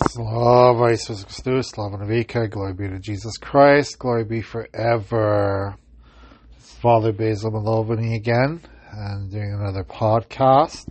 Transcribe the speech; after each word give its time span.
Slava 0.00 0.90
Jesus 0.90 1.24
Christus, 1.24 1.70
Slava 1.70 1.96
Navika, 1.96 2.48
glory 2.48 2.72
be 2.72 2.88
to 2.88 3.00
Jesus 3.00 3.36
Christ, 3.36 3.98
glory 3.98 4.24
be 4.24 4.42
forever. 4.42 5.76
It's 6.56 6.72
Father 6.74 7.12
Basil 7.12 7.50
Malovany 7.50 8.14
again, 8.14 8.60
and 8.92 9.28
doing 9.28 9.52
another 9.52 9.82
podcast. 9.82 10.86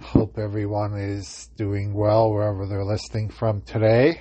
Hope 0.00 0.38
everyone 0.38 0.96
is 0.96 1.50
doing 1.56 1.94
well 1.94 2.30
wherever 2.30 2.68
they're 2.68 2.84
listening 2.84 3.28
from 3.28 3.62
today. 3.62 4.20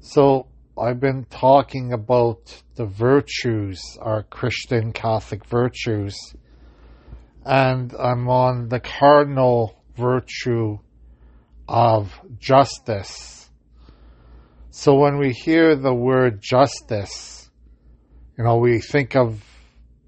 So, 0.00 0.46
I've 0.78 0.98
been 0.98 1.26
talking 1.26 1.92
about 1.92 2.62
the 2.76 2.86
virtues, 2.86 3.82
our 4.00 4.22
Christian 4.22 4.94
Catholic 4.94 5.44
virtues, 5.44 6.16
and 7.44 7.92
I'm 7.94 8.30
on 8.30 8.70
the 8.70 8.80
cardinal 8.80 9.78
virtue 9.94 10.78
of 11.68 12.12
justice. 12.38 13.50
So 14.70 14.94
when 14.94 15.18
we 15.18 15.32
hear 15.32 15.76
the 15.76 15.94
word 15.94 16.40
justice, 16.40 17.50
you 18.36 18.44
know, 18.44 18.56
we 18.56 18.80
think 18.80 19.14
of 19.16 19.42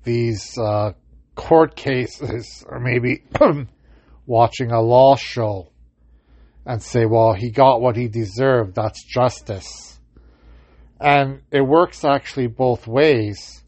these 0.04 0.56
uh, 0.58 0.92
court 1.34 1.76
cases 1.76 2.64
or 2.66 2.80
maybe 2.80 3.24
watching 4.26 4.70
a 4.72 4.80
law 4.80 5.16
show 5.16 5.70
and 6.66 6.82
say, 6.82 7.04
well, 7.04 7.34
he 7.34 7.50
got 7.50 7.80
what 7.80 7.96
he 7.96 8.08
deserved. 8.08 8.74
That's 8.74 9.04
justice. 9.04 9.98
And 11.00 11.42
it 11.50 11.60
works 11.60 12.04
actually 12.04 12.46
both 12.46 12.86
ways. 12.86 13.62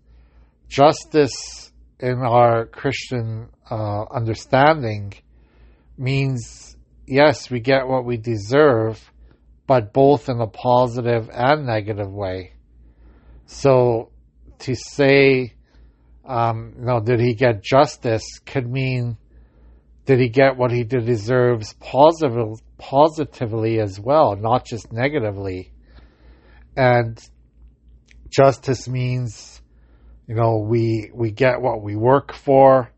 Justice 0.69 1.73
in 2.01 2.19
our 2.19 2.67
Christian 2.67 3.49
uh, 3.71 4.05
understanding 4.05 5.13
means 5.99 6.76
yes, 7.07 7.51
we 7.51 7.61
get 7.61 7.87
what 7.87 8.05
we 8.05 8.17
deserve, 8.17 9.11
but 9.67 9.93
both 9.93 10.29
in 10.29 10.41
a 10.41 10.47
positive 10.47 11.29
and 11.33 11.67
negative 11.67 12.13
way. 12.13 12.53
So 13.47 14.11
to 14.61 14.75
say, 14.75 15.55
um, 16.25 16.75
you 16.79 16.85
know, 16.85 17.01
did 17.01 17.21
he 17.21 17.35
get 17.35 17.63
justice 17.63 18.41
could 18.45 18.69
mean 18.69 19.17
did 20.07 20.21
he 20.21 20.29
get 20.29 20.57
what 20.57 20.71
he 20.71 20.85
deserves 20.85 21.75
positive, 21.75 22.63
positively 22.79 23.81
as 23.81 23.99
well, 23.99 24.37
not 24.37 24.65
just 24.65 24.93
negatively. 24.93 25.73
And 26.77 27.19
justice 28.31 28.89
means, 28.89 29.61
you 30.29 30.37
know, 30.37 30.59
we, 30.59 31.11
we 31.13 31.33
get 31.33 31.61
what 31.61 31.83
we 31.83 31.97
work 31.97 32.33
for 32.33 32.93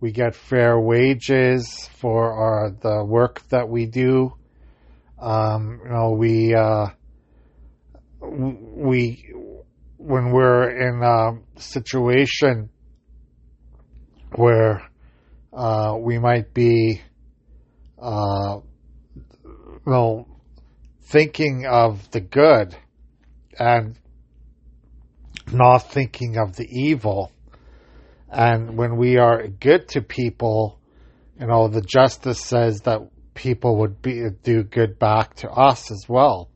we 0.00 0.12
get 0.12 0.34
fair 0.34 0.78
wages 0.78 1.88
for 1.94 2.32
our 2.32 2.70
the 2.70 3.04
work 3.04 3.42
that 3.48 3.68
we 3.68 3.86
do. 3.86 4.32
Um, 5.18 5.80
you 5.84 5.90
know, 5.90 6.10
we 6.12 6.54
uh, 6.54 6.86
we 8.20 9.34
when 9.96 10.30
we're 10.30 10.70
in 10.70 11.02
a 11.02 11.60
situation 11.60 12.70
where 14.36 14.88
uh, 15.52 15.96
we 15.98 16.18
might 16.18 16.54
be, 16.54 17.00
uh, 18.00 18.60
you 19.44 19.80
know, 19.86 20.28
thinking 21.02 21.66
of 21.66 22.08
the 22.12 22.20
good 22.20 22.76
and 23.58 23.96
not 25.50 25.78
thinking 25.78 26.36
of 26.36 26.54
the 26.56 26.68
evil 26.70 27.32
and 28.30 28.76
when 28.76 28.96
we 28.96 29.16
are 29.16 29.46
good 29.46 29.88
to 29.88 30.02
people, 30.02 30.78
you 31.40 31.46
know, 31.46 31.68
the 31.68 31.80
justice 31.80 32.40
says 32.40 32.82
that 32.82 33.00
people 33.34 33.76
would 33.76 34.02
be 34.02 34.28
do 34.42 34.62
good 34.62 34.98
back 34.98 35.34
to 35.36 35.50
us 35.50 35.90
as 35.90 36.06
well. 36.08 36.50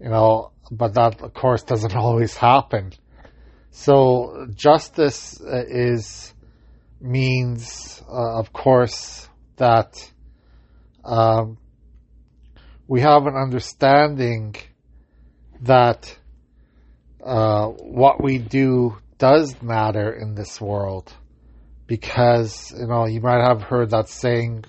You 0.00 0.10
know, 0.10 0.50
but 0.70 0.94
that 0.94 1.22
of 1.22 1.32
course 1.34 1.62
doesn't 1.62 1.94
always 1.96 2.36
happen. 2.36 2.92
So 3.70 4.46
justice 4.54 5.40
uh, 5.40 5.64
is 5.66 6.32
means, 7.00 8.02
uh, 8.08 8.38
of 8.38 8.52
course, 8.52 9.28
that 9.56 10.10
um, 11.04 11.58
we 12.86 13.00
have 13.00 13.26
an 13.26 13.34
understanding 13.34 14.56
that 15.62 16.16
uh, 17.24 17.66
what 17.68 18.22
we 18.22 18.38
do 18.38 18.96
does 19.18 19.60
matter 19.62 20.12
in 20.12 20.34
this 20.34 20.60
world 20.60 21.12
because, 21.86 22.72
you 22.76 22.86
know, 22.86 23.06
you 23.06 23.20
might 23.20 23.42
have 23.42 23.62
heard 23.62 23.90
that 23.90 24.08
saying, 24.08 24.64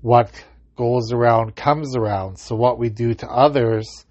what 0.00 0.30
goes 0.76 1.12
around 1.12 1.56
comes 1.56 1.96
around. 1.96 2.38
So 2.38 2.54
what 2.54 2.78
we 2.78 2.88
do 2.88 3.14
to 3.14 3.26
others 3.26 4.06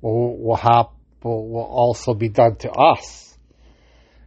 will, 0.00 0.36
will, 0.38 0.56
hap- 0.56 0.94
will, 1.22 1.48
will 1.48 1.64
also 1.64 2.14
be 2.14 2.28
done 2.28 2.56
to 2.56 2.70
us. 2.70 3.38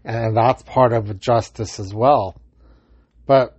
And 0.04 0.36
that's 0.36 0.64
part 0.64 0.94
of 0.94 1.20
justice 1.20 1.80
as 1.80 1.94
well. 1.94 2.40
But 3.26 3.58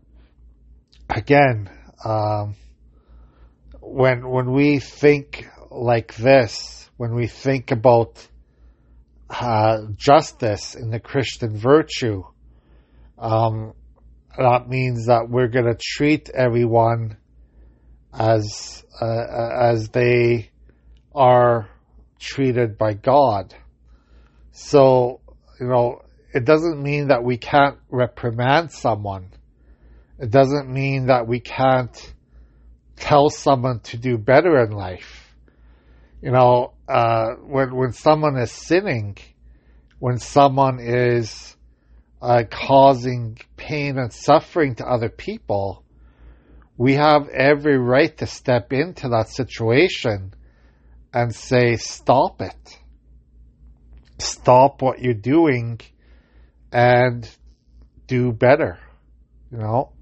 again, 1.08 1.70
um, 2.04 2.56
when, 3.80 4.28
when 4.28 4.52
we 4.52 4.78
think 4.78 5.46
like 5.70 6.14
this, 6.16 6.90
when 6.96 7.14
we 7.14 7.26
think 7.26 7.70
about 7.70 8.26
uh, 9.32 9.86
justice 9.96 10.74
in 10.74 10.90
the 10.90 11.00
Christian 11.00 11.56
virtue. 11.56 12.22
Um, 13.18 13.72
that 14.36 14.68
means 14.68 15.06
that 15.06 15.28
we're 15.28 15.48
going 15.48 15.66
to 15.66 15.78
treat 15.80 16.28
everyone 16.30 17.16
as 18.12 18.84
uh, 19.00 19.24
as 19.58 19.88
they 19.88 20.50
are 21.14 21.68
treated 22.18 22.76
by 22.76 22.92
God. 22.92 23.54
So 24.52 25.20
you 25.58 25.66
know, 25.66 26.02
it 26.34 26.44
doesn't 26.44 26.82
mean 26.82 27.08
that 27.08 27.24
we 27.24 27.38
can't 27.38 27.78
reprimand 27.90 28.72
someone. 28.72 29.30
It 30.18 30.30
doesn't 30.30 30.68
mean 30.68 31.06
that 31.06 31.26
we 31.26 31.40
can't 31.40 32.14
tell 32.96 33.30
someone 33.30 33.80
to 33.80 33.96
do 33.96 34.18
better 34.18 34.62
in 34.62 34.72
life. 34.72 35.34
You 36.20 36.30
know, 36.32 36.71
uh, 36.88 37.34
when 37.42 37.74
when 37.74 37.92
someone 37.92 38.36
is 38.36 38.52
sinning, 38.52 39.16
when 39.98 40.18
someone 40.18 40.78
is 40.80 41.56
uh, 42.20 42.44
causing 42.50 43.38
pain 43.56 43.98
and 43.98 44.12
suffering 44.12 44.74
to 44.76 44.86
other 44.86 45.08
people, 45.08 45.84
we 46.76 46.94
have 46.94 47.28
every 47.28 47.78
right 47.78 48.16
to 48.18 48.26
step 48.26 48.72
into 48.72 49.08
that 49.10 49.28
situation 49.28 50.34
and 51.12 51.34
say, 51.34 51.76
"Stop 51.76 52.40
it! 52.40 52.78
Stop 54.18 54.82
what 54.82 55.00
you're 55.00 55.14
doing, 55.14 55.80
and 56.72 57.28
do 58.06 58.32
better." 58.32 58.78
You 59.50 59.58
know, 59.58 59.92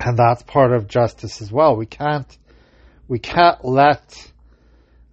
and 0.00 0.16
that's 0.16 0.42
part 0.42 0.72
of 0.72 0.88
justice 0.88 1.40
as 1.42 1.52
well. 1.52 1.76
We 1.76 1.86
can't 1.86 2.36
we 3.06 3.18
can't 3.18 3.64
let 3.64 4.32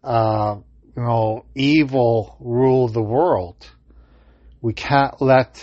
uh, 0.07 0.55
you 0.95 1.03
know, 1.03 1.45
evil 1.53 2.37
rule 2.39 2.87
the 2.87 3.01
world. 3.01 3.57
We 4.61 4.73
can't 4.73 5.21
let 5.21 5.61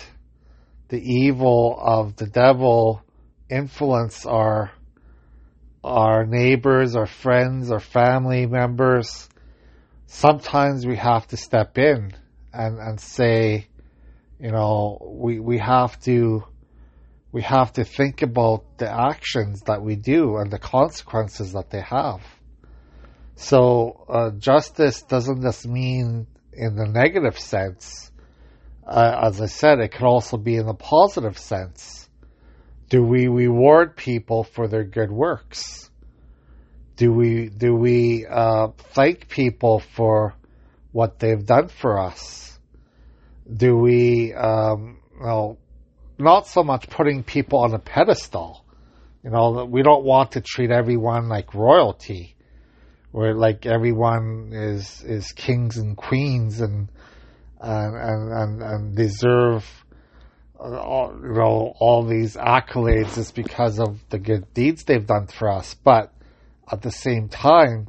the 0.89 1.01
evil 1.01 1.77
of 1.81 2.15
the 2.15 2.27
devil 2.27 3.01
influence 3.49 4.25
our 4.27 4.71
our 5.83 6.25
neighbors, 6.25 6.95
our 6.95 7.07
friends, 7.07 7.71
our 7.71 7.79
family 7.79 8.45
members. 8.45 9.29
Sometimes 10.05 10.85
we 10.85 10.97
have 10.97 11.27
to 11.27 11.37
step 11.37 11.77
in 11.77 12.13
and, 12.53 12.79
and 12.79 12.99
say, 12.99 13.67
you 14.39 14.51
know, 14.51 14.99
we, 15.19 15.39
we 15.39 15.59
have 15.59 15.99
to, 16.01 16.43
we 17.31 17.43
have 17.43 17.73
to 17.73 17.83
think 17.83 18.23
about 18.23 18.77
the 18.77 18.89
actions 18.89 19.61
that 19.67 19.83
we 19.83 19.95
do 19.95 20.37
and 20.37 20.49
the 20.49 20.57
consequences 20.57 21.53
that 21.53 21.69
they 21.69 21.81
have. 21.81 22.21
So 23.35 24.05
uh, 24.07 24.31
justice 24.31 25.01
doesn't 25.01 25.41
just 25.41 25.67
mean 25.67 26.27
in 26.53 26.75
the 26.75 26.87
negative 26.87 27.37
sense. 27.37 28.11
Uh, 28.85 29.21
as 29.23 29.41
I 29.41 29.47
said, 29.47 29.79
it 29.79 29.91
can 29.91 30.05
also 30.05 30.37
be 30.37 30.55
in 30.55 30.65
the 30.65 30.73
positive 30.73 31.37
sense. 31.37 32.09
Do 32.89 33.03
we 33.03 33.27
reward 33.27 33.97
people 33.97 34.43
for 34.43 34.67
their 34.67 34.83
good 34.83 35.11
works? 35.11 35.89
Do 36.95 37.11
we 37.11 37.49
do 37.49 37.75
we 37.75 38.25
uh, 38.25 38.69
thank 38.93 39.27
people 39.27 39.79
for 39.79 40.33
what 40.91 41.19
they've 41.19 41.45
done 41.45 41.67
for 41.67 41.99
us? 41.99 42.57
Do 43.51 43.75
we, 43.75 44.33
um, 44.33 44.99
you 45.19 45.25
know, 45.25 45.57
not 46.17 46.47
so 46.47 46.63
much 46.63 46.89
putting 46.89 47.23
people 47.23 47.59
on 47.59 47.73
a 47.73 47.79
pedestal. 47.79 48.63
You 49.23 49.31
know, 49.31 49.65
we 49.65 49.81
don't 49.81 50.05
want 50.05 50.33
to 50.33 50.41
treat 50.41 50.71
everyone 50.71 51.27
like 51.27 51.53
royalty 51.53 52.34
where 53.15 53.33
like 53.33 53.65
everyone 53.65 54.49
is 54.51 55.01
is 55.03 55.31
kings 55.31 55.77
and 55.77 55.95
queens 55.95 56.59
and 56.59 56.89
and 57.61 57.95
and 57.95 58.61
and, 58.61 58.93
deserve 58.93 59.85
all, 60.59 61.17
you 61.23 61.33
know 61.33 61.73
all 61.79 62.03
these 62.03 62.35
accolades 62.35 63.15
just 63.15 63.33
because 63.33 63.79
of 63.79 64.03
the 64.09 64.19
good 64.19 64.53
deeds 64.53 64.83
they've 64.83 65.07
done 65.07 65.27
for 65.27 65.49
us. 65.49 65.75
But 65.75 66.11
at 66.69 66.81
the 66.81 66.91
same 66.91 67.29
time, 67.29 67.87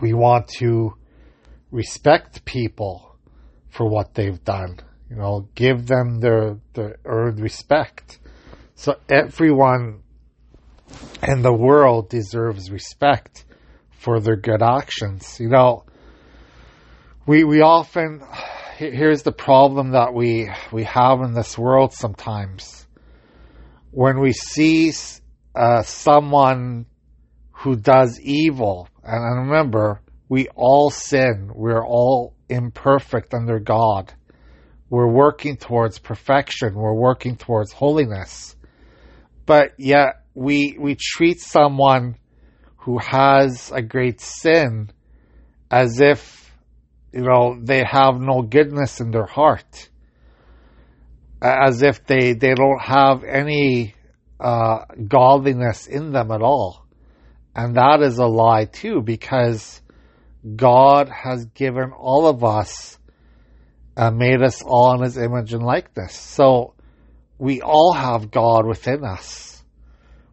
we 0.00 0.14
want 0.14 0.48
to 0.56 0.94
respect 1.70 2.46
people 2.46 3.14
for 3.68 3.86
what 3.90 4.14
they've 4.14 4.42
done. 4.42 4.78
You 5.10 5.16
know, 5.16 5.48
give 5.54 5.86
them 5.86 6.20
their, 6.20 6.56
their 6.72 6.96
earned 7.04 7.40
respect. 7.40 8.20
So 8.74 8.96
everyone 9.10 10.02
in 11.22 11.42
the 11.42 11.52
world 11.52 12.08
deserves 12.08 12.70
respect 12.70 13.44
for 13.98 14.20
their 14.20 14.36
good 14.36 14.62
actions. 14.62 15.38
You 15.38 15.48
know, 15.48 15.84
we, 17.26 17.44
we 17.44 17.60
often, 17.60 18.22
here's 18.76 19.22
the 19.22 19.32
problem 19.32 19.90
that 19.90 20.14
we, 20.14 20.50
we 20.72 20.84
have 20.84 21.20
in 21.20 21.34
this 21.34 21.58
world 21.58 21.92
sometimes. 21.92 22.86
When 23.90 24.20
we 24.20 24.32
see 24.32 24.92
uh, 25.54 25.82
someone 25.82 26.86
who 27.50 27.76
does 27.76 28.20
evil, 28.20 28.88
and 29.02 29.50
remember, 29.50 30.00
we 30.28 30.48
all 30.54 30.90
sin. 30.90 31.50
We're 31.52 31.84
all 31.84 32.34
imperfect 32.48 33.34
under 33.34 33.58
God. 33.58 34.12
We're 34.90 35.10
working 35.10 35.56
towards 35.56 35.98
perfection. 35.98 36.74
We're 36.74 36.94
working 36.94 37.36
towards 37.36 37.72
holiness. 37.72 38.54
But 39.44 39.72
yet 39.78 40.22
we, 40.34 40.76
we 40.78 40.94
treat 40.94 41.40
someone 41.40 42.16
who 42.78 42.98
has 42.98 43.70
a 43.72 43.82
great 43.82 44.20
sin 44.20 44.90
as 45.70 46.00
if, 46.00 46.52
you 47.12 47.22
know, 47.22 47.58
they 47.62 47.84
have 47.84 48.20
no 48.20 48.42
goodness 48.42 49.00
in 49.00 49.10
their 49.10 49.26
heart. 49.26 49.88
As 51.40 51.82
if 51.82 52.04
they, 52.06 52.32
they 52.32 52.54
don't 52.54 52.80
have 52.80 53.24
any, 53.24 53.94
uh, 54.40 54.84
godliness 55.06 55.86
in 55.86 56.12
them 56.12 56.30
at 56.30 56.42
all. 56.42 56.84
And 57.54 57.76
that 57.76 58.00
is 58.02 58.18
a 58.18 58.26
lie 58.26 58.66
too, 58.66 59.02
because 59.02 59.80
God 60.56 61.08
has 61.08 61.46
given 61.46 61.92
all 61.92 62.26
of 62.26 62.44
us, 62.44 62.98
uh, 63.96 64.10
made 64.10 64.42
us 64.42 64.62
all 64.62 64.94
in 64.94 65.02
His 65.02 65.18
image 65.18 65.52
and 65.52 65.62
likeness. 65.62 66.14
So 66.14 66.74
we 67.38 67.60
all 67.60 67.92
have 67.92 68.30
God 68.30 68.66
within 68.66 69.04
us. 69.04 69.62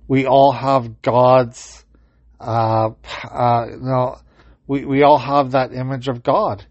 We 0.08 0.26
all 0.28 0.52
have 0.52 1.02
God's, 1.02 1.85
uh, 2.40 2.90
uh, 3.24 3.66
you 3.70 3.80
know, 3.80 4.18
we, 4.68 4.86
we 4.86 5.04
all 5.04 5.18
have 5.18 5.52
that 5.52 5.74
image 5.74 6.08
of 6.08 6.24
God. 6.24 6.66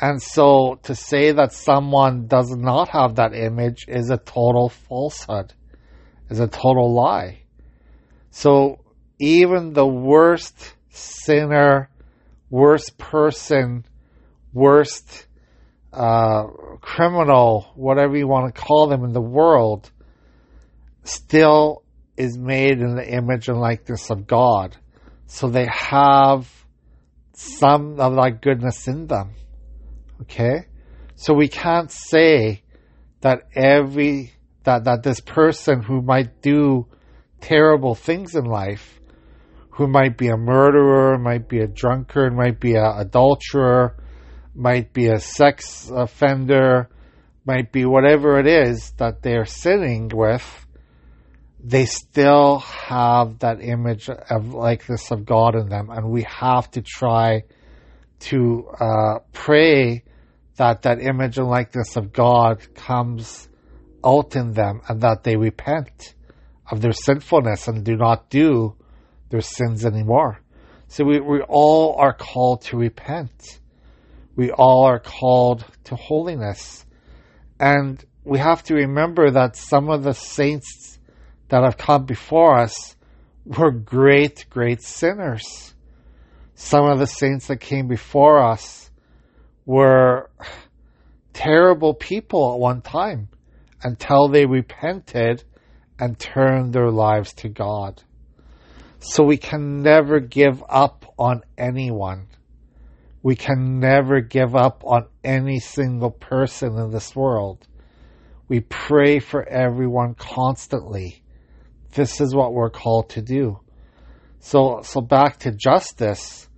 And 0.00 0.22
so 0.22 0.78
to 0.84 0.94
say 0.94 1.32
that 1.32 1.52
someone 1.52 2.26
does 2.26 2.50
not 2.50 2.88
have 2.90 3.16
that 3.16 3.34
image 3.34 3.86
is 3.88 4.10
a 4.10 4.16
total 4.16 4.68
falsehood, 4.68 5.52
is 6.30 6.38
a 6.38 6.46
total 6.46 6.94
lie. 6.94 7.42
So 8.30 8.84
even 9.18 9.72
the 9.72 9.86
worst 9.86 10.74
sinner 10.90 11.90
worst 12.50 12.96
person, 12.98 13.84
worst 14.52 15.26
uh, 15.92 16.44
criminal, 16.80 17.72
whatever 17.74 18.16
you 18.16 18.26
want 18.26 18.54
to 18.54 18.60
call 18.60 18.88
them 18.88 19.04
in 19.04 19.12
the 19.12 19.20
world, 19.20 19.90
still 21.04 21.82
is 22.16 22.36
made 22.36 22.80
in 22.80 22.96
the 22.96 23.08
image 23.08 23.48
and 23.48 23.60
likeness 23.60 24.10
of 24.10 24.26
God. 24.26 24.76
So 25.28 25.48
they 25.48 25.66
have 25.66 26.50
some 27.34 28.00
of 28.00 28.16
that 28.16 28.42
goodness 28.42 28.88
in 28.88 29.06
them. 29.06 29.34
Okay? 30.22 30.66
So 31.14 31.32
we 31.34 31.46
can't 31.48 31.90
say 31.90 32.62
that 33.20 33.42
every, 33.54 34.32
that, 34.64 34.84
that 34.84 35.02
this 35.04 35.20
person 35.20 35.82
who 35.82 36.02
might 36.02 36.42
do 36.42 36.86
terrible 37.40 37.94
things 37.94 38.34
in 38.34 38.44
life 38.44 38.98
who 39.78 39.86
might 39.86 40.18
be 40.18 40.26
a 40.26 40.36
murderer, 40.36 41.16
might 41.18 41.48
be 41.48 41.60
a 41.60 41.68
drunkard, 41.68 42.34
might 42.34 42.58
be 42.58 42.74
an 42.74 42.94
adulterer, 42.96 43.96
might 44.52 44.92
be 44.92 45.06
a 45.06 45.20
sex 45.20 45.88
offender, 45.94 46.88
might 47.44 47.70
be 47.70 47.84
whatever 47.84 48.40
it 48.40 48.48
is 48.48 48.90
that 48.96 49.22
they're 49.22 49.44
sinning 49.44 50.10
with, 50.12 50.66
they 51.62 51.86
still 51.86 52.58
have 52.60 53.40
that 53.40 53.60
image 53.60 54.08
of 54.08 54.54
likeness 54.54 55.10
of 55.10 55.26
God 55.26 55.54
in 55.54 55.68
them, 55.68 55.90
and 55.90 56.10
we 56.10 56.24
have 56.28 56.70
to 56.72 56.82
try 56.82 57.44
to 58.20 58.68
uh, 58.80 59.18
pray 59.32 60.04
that 60.56 60.82
that 60.82 61.00
image 61.00 61.38
and 61.38 61.48
likeness 61.48 61.96
of 61.96 62.12
God 62.12 62.74
comes 62.74 63.48
out 64.04 64.36
in 64.36 64.52
them, 64.52 64.82
and 64.88 65.00
that 65.00 65.24
they 65.24 65.36
repent 65.36 66.14
of 66.70 66.80
their 66.80 66.92
sinfulness 66.92 67.66
and 67.66 67.84
do 67.84 67.96
not 67.96 68.30
do 68.30 68.76
their 69.30 69.40
sins 69.40 69.84
anymore. 69.84 70.40
So 70.88 71.04
we, 71.04 71.20
we 71.20 71.40
all 71.42 71.96
are 71.98 72.12
called 72.12 72.62
to 72.62 72.76
repent. 72.76 73.60
We 74.36 74.50
all 74.52 74.84
are 74.84 75.00
called 75.00 75.64
to 75.84 75.96
holiness. 75.96 76.86
And 77.58 78.02
we 78.24 78.38
have 78.38 78.62
to 78.64 78.74
remember 78.74 79.30
that 79.30 79.56
some 79.56 79.90
of 79.90 80.02
the 80.02 80.14
saints 80.14 80.97
that 81.48 81.64
have 81.64 81.76
come 81.76 82.04
before 82.04 82.58
us 82.58 82.96
were 83.44 83.70
great, 83.70 84.46
great 84.50 84.82
sinners. 84.82 85.74
Some 86.54 86.84
of 86.84 86.98
the 86.98 87.06
saints 87.06 87.46
that 87.46 87.58
came 87.58 87.88
before 87.88 88.38
us 88.38 88.90
were 89.64 90.30
terrible 91.32 91.94
people 91.94 92.54
at 92.54 92.58
one 92.58 92.82
time 92.82 93.28
until 93.82 94.28
they 94.28 94.44
repented 94.44 95.44
and 95.98 96.18
turned 96.18 96.72
their 96.72 96.90
lives 96.90 97.32
to 97.34 97.48
God. 97.48 98.02
So 99.00 99.22
we 99.22 99.36
can 99.36 99.82
never 99.82 100.20
give 100.20 100.62
up 100.68 101.04
on 101.18 101.42
anyone. 101.56 102.26
We 103.22 103.36
can 103.36 103.78
never 103.78 104.20
give 104.20 104.56
up 104.56 104.82
on 104.84 105.06
any 105.22 105.60
single 105.60 106.10
person 106.10 106.76
in 106.76 106.90
this 106.90 107.14
world. 107.14 107.66
We 108.48 108.60
pray 108.60 109.18
for 109.18 109.46
everyone 109.46 110.14
constantly. 110.14 111.22
This 111.98 112.20
is 112.20 112.34
what 112.34 112.54
we're 112.54 112.70
called 112.70 113.10
to 113.10 113.22
do. 113.22 113.60
So, 114.40 114.80
so 114.82 115.00
back 115.00 115.40
to 115.40 115.50
justice. 115.50 116.48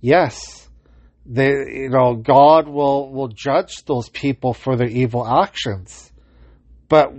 Yes, 0.00 0.68
they, 1.26 1.50
you 1.50 1.90
know, 1.90 2.16
God 2.16 2.66
will, 2.66 3.12
will 3.12 3.28
judge 3.28 3.84
those 3.84 4.08
people 4.08 4.54
for 4.54 4.76
their 4.76 4.88
evil 4.88 5.26
actions 5.26 6.10
but 6.90 7.12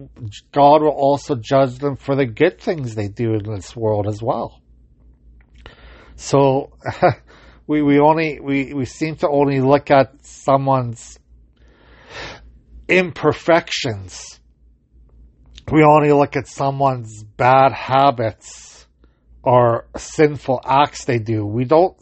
God 0.51 0.81
will 0.81 0.89
also 0.89 1.35
judge 1.35 1.77
them 1.77 1.95
for 1.95 2.17
the 2.17 2.25
good 2.25 2.59
things 2.59 2.93
they 2.93 3.07
do 3.07 3.35
in 3.35 3.43
this 3.43 3.73
world 3.73 4.05
as 4.05 4.21
well. 4.21 4.61
So 6.17 6.73
we 7.67 7.81
we 7.81 7.97
only 7.97 8.41
we, 8.41 8.73
we 8.73 8.83
seem 8.83 9.15
to 9.17 9.29
only 9.29 9.61
look 9.61 9.89
at 9.89 10.25
someone's 10.25 11.17
imperfections. 12.89 14.40
We 15.71 15.83
only 15.83 16.11
look 16.11 16.35
at 16.35 16.47
someone's 16.47 17.23
bad 17.23 17.71
habits 17.71 18.85
or 19.41 19.87
sinful 19.95 20.61
acts 20.65 21.05
they 21.05 21.17
do. 21.19 21.45
We 21.45 21.65
don't 21.65 21.95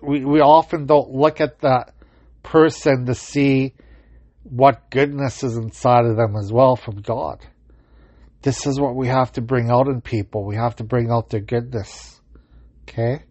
we, 0.00 0.24
we 0.24 0.40
often 0.40 0.86
don't 0.86 1.10
look 1.10 1.40
at 1.40 1.60
that 1.60 1.92
person 2.42 3.06
to 3.06 3.14
see 3.14 3.74
what 4.44 4.90
goodness 4.90 5.42
is 5.42 5.56
inside 5.56 6.06
of 6.06 6.16
them 6.16 6.36
as 6.36 6.52
well 6.52 6.76
from 6.76 7.02
God. 7.02 7.44
This 8.42 8.66
is 8.66 8.80
what 8.80 8.94
we 8.94 9.08
have 9.08 9.32
to 9.32 9.42
bring 9.42 9.70
out 9.70 9.88
in 9.88 10.00
people. 10.00 10.46
We 10.46 10.56
have 10.56 10.76
to 10.76 10.84
bring 10.84 11.10
out 11.10 11.28
their 11.28 11.40
goodness. 11.40 12.20
Okay? 12.88 13.24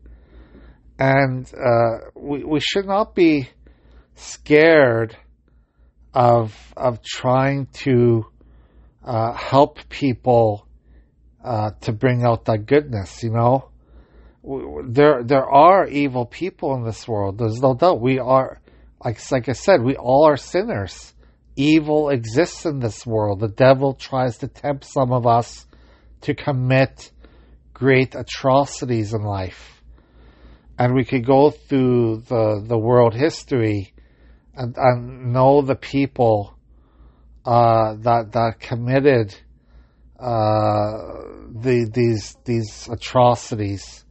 And 0.99 1.51
uh, 1.53 2.09
we, 2.15 2.43
we 2.43 2.59
should 2.59 2.85
not 2.85 3.15
be 3.15 3.49
scared 4.15 5.15
of 6.13 6.55
of 6.75 7.01
trying 7.03 7.67
to 7.67 8.25
uh, 9.07 9.31
help 9.33 9.79
people 9.87 10.67
uh, 11.43 11.71
to 11.81 11.93
bring 11.93 12.25
out 12.25 12.45
that 12.45 12.65
goodness. 12.65 13.23
You 13.23 13.31
know, 13.31 13.69
there 14.85 15.23
there 15.23 15.49
are 15.49 15.87
evil 15.87 16.25
people 16.25 16.75
in 16.75 16.83
this 16.83 17.07
world. 17.07 17.37
There's 17.37 17.61
no 17.61 17.73
doubt. 17.73 18.01
We 18.01 18.19
are 18.19 18.59
like, 19.03 19.31
like 19.31 19.47
I 19.47 19.53
said, 19.53 19.81
we 19.81 19.95
all 19.95 20.27
are 20.27 20.35
sinners. 20.35 21.13
Evil 21.55 22.09
exists 22.09 22.65
in 22.65 22.79
this 22.79 23.05
world. 23.05 23.39
The 23.39 23.47
devil 23.47 23.93
tries 23.93 24.39
to 24.39 24.47
tempt 24.47 24.83
some 24.83 25.11
of 25.13 25.25
us 25.25 25.65
to 26.21 26.35
commit 26.35 27.11
great 27.73 28.13
atrocities 28.13 29.13
in 29.13 29.21
life. 29.21 29.81
And 30.77 30.93
we 30.93 31.05
could 31.05 31.25
go 31.25 31.49
through 31.49 32.23
the, 32.27 32.63
the 32.63 32.77
world 32.77 33.15
history 33.15 33.93
and, 34.53 34.75
and 34.77 35.33
know 35.33 35.61
the 35.61 35.75
people 35.75 36.56
uh, 37.47 37.95
that 38.01 38.33
that 38.33 38.59
committed 38.59 39.33
uh, 40.19 40.97
the, 41.49 41.89
these 41.93 42.35
these 42.43 42.89
atrocities. 42.91 44.03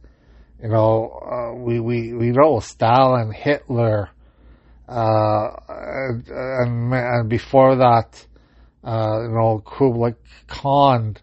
You 0.59 0.69
know, 0.69 1.11
uh, 1.21 1.53
we, 1.53 1.79
we, 1.79 2.13
we 2.13 2.31
know 2.31 2.59
Stalin, 2.61 3.31
Hitler, 3.31 4.09
uh, 4.89 5.49
and, 5.69 6.91
and 6.91 7.29
before 7.29 7.75
that, 7.75 8.25
you 8.83 9.29
know, 9.29 9.61
Kublai 9.63 10.13
Khan, 10.47 11.15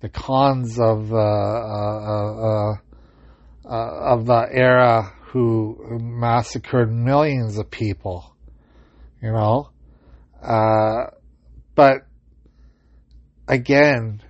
the 0.00 0.10
Khans 0.10 0.78
of 0.78 1.10
of 3.64 4.26
the 4.26 4.48
era 4.52 5.14
who 5.28 5.98
massacred 5.98 6.92
millions 6.92 7.56
of 7.56 7.70
people, 7.70 8.36
you 9.22 9.32
know. 9.32 9.70
Uh, 10.42 11.06
but 11.74 12.06
again, 13.48 14.22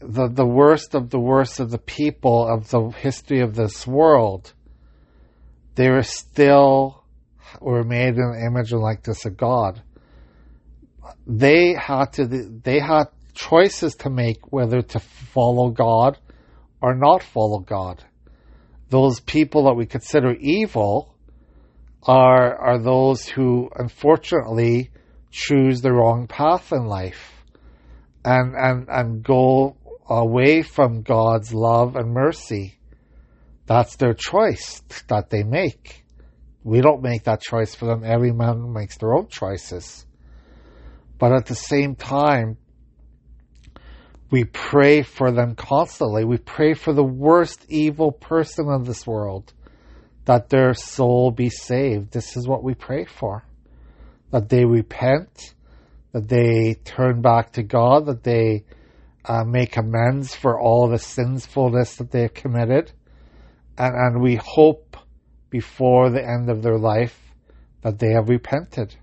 the 0.00 0.28
the 0.28 0.46
worst 0.46 0.94
of 0.94 1.10
the 1.10 1.20
worst 1.20 1.60
of 1.60 1.70
the 1.70 1.78
people 1.78 2.46
of 2.46 2.70
the 2.70 2.90
history 2.90 3.40
of 3.40 3.54
this 3.54 3.86
world, 3.86 4.52
they 5.74 5.90
were 5.90 6.02
still 6.02 7.04
were 7.60 7.84
made 7.84 8.14
in 8.16 8.32
the 8.32 8.46
image 8.46 8.72
and 8.72 8.80
likeness 8.80 9.24
of 9.24 9.36
God. 9.36 9.82
They 11.26 11.74
had 11.74 12.12
to 12.14 12.26
they 12.26 12.80
had 12.80 13.04
choices 13.34 13.94
to 13.96 14.10
make 14.10 14.52
whether 14.52 14.82
to 14.82 14.98
follow 15.00 15.70
God 15.70 16.18
or 16.80 16.94
not 16.94 17.22
follow 17.22 17.60
God 17.60 18.04
those 18.92 19.20
people 19.20 19.64
that 19.64 19.74
we 19.74 19.86
consider 19.86 20.32
evil 20.34 21.16
are 22.02 22.54
are 22.58 22.78
those 22.78 23.26
who 23.26 23.70
unfortunately 23.74 24.90
choose 25.32 25.80
the 25.80 25.92
wrong 25.92 26.28
path 26.28 26.72
in 26.72 26.86
life 26.86 27.42
and 28.24 28.54
and 28.54 28.88
and 28.88 29.24
go 29.24 29.76
away 30.08 30.62
from 30.62 31.02
God's 31.02 31.52
love 31.52 31.96
and 31.96 32.12
mercy. 32.12 32.78
That's 33.66 33.96
their 33.96 34.14
choice 34.14 34.82
that 35.08 35.30
they 35.30 35.42
make. 35.42 36.04
We 36.62 36.80
don't 36.80 37.02
make 37.02 37.24
that 37.24 37.40
choice 37.40 37.74
for 37.74 37.86
them. 37.86 38.04
Every 38.04 38.32
man 38.32 38.72
makes 38.72 38.98
their 38.98 39.14
own 39.14 39.28
choices. 39.28 40.06
But 41.18 41.32
at 41.32 41.46
the 41.46 41.54
same 41.54 41.94
time, 41.94 42.58
we 44.30 44.44
pray 44.44 45.02
for 45.02 45.30
them 45.30 45.54
constantly. 45.54 46.24
We 46.24 46.38
pray 46.38 46.74
for 46.74 46.92
the 46.92 47.04
worst 47.04 47.64
evil 47.68 48.12
person 48.12 48.68
in 48.68 48.84
this 48.84 49.06
world, 49.06 49.52
that 50.24 50.48
their 50.48 50.74
soul 50.74 51.30
be 51.30 51.48
saved. 51.48 52.12
This 52.12 52.36
is 52.36 52.46
what 52.46 52.62
we 52.62 52.74
pray 52.74 53.04
for. 53.04 53.44
That 54.32 54.48
they 54.48 54.64
repent, 54.64 55.54
that 56.12 56.28
they 56.28 56.74
turn 56.84 57.22
back 57.22 57.52
to 57.52 57.62
God, 57.62 58.06
that 58.06 58.24
they 58.24 58.64
uh, 59.24 59.44
make 59.44 59.76
amends 59.76 60.34
for 60.34 60.60
all 60.60 60.88
the 60.88 60.98
sinfulness 60.98 61.96
that 61.96 62.10
they 62.10 62.22
have 62.22 62.34
committed. 62.34 62.92
And, 63.78 63.94
and 63.94 64.22
we 64.22 64.40
hope 64.42 64.96
before 65.48 66.10
the 66.10 66.22
end 66.22 66.50
of 66.50 66.62
their 66.62 66.78
life 66.78 67.16
that 67.82 67.98
they 67.98 68.12
have 68.12 68.28
repented. 68.28 68.96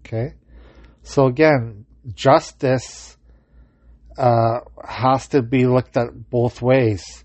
Okay? 0.00 0.34
So 1.02 1.26
again, 1.26 1.86
justice 2.14 3.16
uh, 4.18 4.60
has 4.86 5.28
to 5.28 5.42
be 5.42 5.66
looked 5.66 5.96
at 5.96 6.30
both 6.30 6.62
ways. 6.62 7.24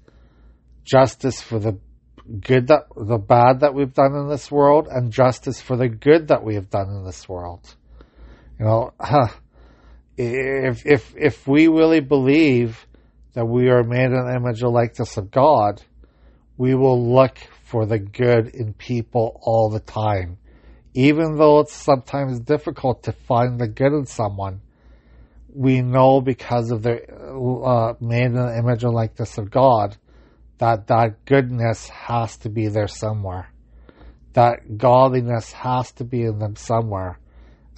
Justice 0.83 1.41
for 1.41 1.59
the 1.59 1.77
good 2.41 2.67
that 2.67 2.83
the 2.95 3.17
bad 3.17 3.61
that 3.61 3.73
we've 3.73 3.93
done 3.93 4.15
in 4.15 4.27
this 4.27 4.51
world, 4.51 4.87
and 4.89 5.11
justice 5.11 5.61
for 5.61 5.75
the 5.75 5.89
good 5.89 6.27
that 6.27 6.43
we 6.43 6.55
have 6.55 6.69
done 6.69 6.89
in 6.89 7.03
this 7.03 7.27
world. 7.27 7.75
You 8.59 8.65
know, 8.65 8.93
huh, 8.99 9.29
if 10.17 10.85
if 10.85 11.15
if 11.17 11.47
we 11.47 11.67
really 11.67 12.01
believe 12.01 12.85
that 13.33 13.45
we 13.45 13.69
are 13.69 13.83
made 13.83 14.05
in 14.05 14.25
the 14.25 14.35
image 14.35 14.61
and 14.61 14.71
likeness 14.71 15.17
of 15.17 15.31
God, 15.31 15.81
we 16.57 16.75
will 16.75 17.13
look 17.13 17.37
for 17.63 17.85
the 17.85 17.99
good 17.99 18.49
in 18.49 18.73
people 18.73 19.39
all 19.41 19.69
the 19.69 19.79
time. 19.79 20.37
Even 20.93 21.37
though 21.37 21.59
it's 21.59 21.73
sometimes 21.73 22.39
difficult 22.39 23.03
to 23.03 23.11
find 23.11 23.59
the 23.59 23.67
good 23.67 23.93
in 23.93 24.05
someone, 24.05 24.61
we 25.53 25.81
know 25.81 26.19
because 26.19 26.71
of 26.71 26.83
the 26.83 27.01
uh, 27.63 27.93
made 27.99 28.25
in 28.25 28.33
the 28.33 28.57
image 28.57 28.83
and 28.83 28.93
likeness 28.93 29.37
of 29.37 29.49
God 29.49 29.95
that 30.59 30.87
that 30.87 31.25
goodness 31.25 31.89
has 31.89 32.37
to 32.37 32.49
be 32.49 32.67
there 32.67 32.87
somewhere. 32.87 33.51
That 34.33 34.77
godliness 34.77 35.51
has 35.53 35.91
to 35.93 36.03
be 36.03 36.23
in 36.23 36.39
them 36.39 36.55
somewhere. 36.55 37.19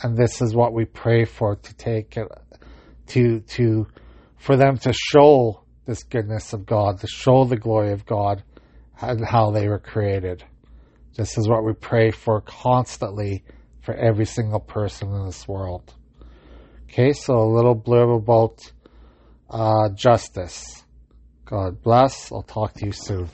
And 0.01 0.17
this 0.17 0.41
is 0.41 0.55
what 0.55 0.73
we 0.73 0.85
pray 0.85 1.25
for 1.25 1.55
to 1.55 1.75
take 1.75 2.17
it, 2.17 2.27
to, 3.07 3.39
to, 3.39 3.87
for 4.37 4.57
them 4.57 4.77
to 4.79 4.93
show 4.93 5.61
this 5.85 6.03
goodness 6.03 6.53
of 6.53 6.65
God, 6.65 6.99
to 6.99 7.07
show 7.07 7.45
the 7.45 7.57
glory 7.57 7.91
of 7.91 8.05
God 8.05 8.43
and 8.99 9.23
how 9.25 9.51
they 9.51 9.67
were 9.67 9.79
created. 9.79 10.43
This 11.15 11.37
is 11.37 11.47
what 11.47 11.63
we 11.63 11.73
pray 11.73 12.11
for 12.11 12.41
constantly 12.41 13.43
for 13.81 13.93
every 13.93 14.25
single 14.25 14.59
person 14.59 15.13
in 15.13 15.25
this 15.25 15.47
world. 15.47 15.93
Okay, 16.85 17.13
so 17.13 17.37
a 17.37 17.53
little 17.53 17.75
blurb 17.75 18.17
about 18.17 18.71
uh, 19.49 19.89
justice. 19.95 20.80
God 21.51 21.83
bless. 21.83 22.31
I'll 22.31 22.43
talk 22.43 22.75
to 22.75 22.85
you 22.85 22.93
soon. 22.93 23.27